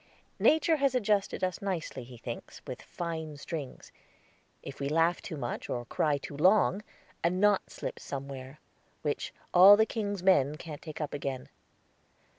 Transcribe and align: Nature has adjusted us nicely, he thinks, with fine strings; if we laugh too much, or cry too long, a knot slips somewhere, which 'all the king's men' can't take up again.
Nature 0.39 0.77
has 0.77 0.95
adjusted 0.95 1.43
us 1.43 1.61
nicely, 1.61 2.03
he 2.03 2.17
thinks, 2.17 2.59
with 2.65 2.81
fine 2.81 3.37
strings; 3.37 3.91
if 4.63 4.79
we 4.79 4.89
laugh 4.89 5.21
too 5.21 5.37
much, 5.37 5.69
or 5.69 5.85
cry 5.85 6.17
too 6.17 6.35
long, 6.35 6.81
a 7.23 7.29
knot 7.29 7.69
slips 7.69 8.03
somewhere, 8.03 8.59
which 9.03 9.31
'all 9.53 9.77
the 9.77 9.85
king's 9.85 10.23
men' 10.23 10.55
can't 10.55 10.81
take 10.81 10.99
up 11.01 11.13
again. 11.13 11.49